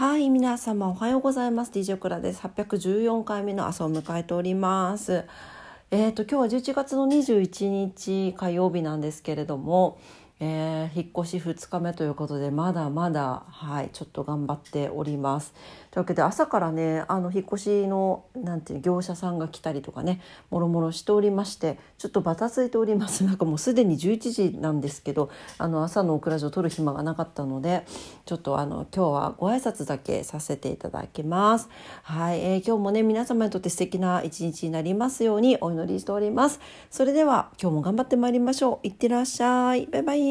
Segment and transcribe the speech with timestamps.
[0.00, 1.72] はい、皆様おはようございます。
[1.72, 2.40] DJ クラです。
[2.40, 5.26] 814回目の朝を迎えております。
[5.90, 9.98] えっ、と今日は11月の21日火曜日なんですけれども、
[10.40, 15.52] えー引っ越し2日目ということでまだまだはいちょっと頑張っております。
[15.90, 27.84] というわけで朝からねあの引っ越しのなんていう業者さんが来たりとかねもろもろしておりましてちょっとバタついております なんかもうすでに11時なんですけどあの朝のオクラジオ撮る暇がなかったので
[28.24, 31.68] ちょっとあの今日はご挨拶だけさせていただきます。
[32.02, 36.60] はい、えー今日もね皆様にとって素敵な一日になりますようにお祈りしております。
[36.90, 38.86] それでは今日も頑張ってまいりましょう。
[38.86, 39.86] いってらっしゃい。
[39.86, 40.29] バイバイ。